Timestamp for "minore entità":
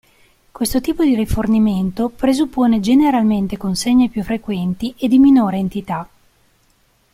5.19-6.09